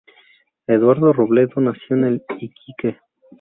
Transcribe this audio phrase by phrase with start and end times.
[0.65, 2.97] Eduardo Robledo nació en Iquique.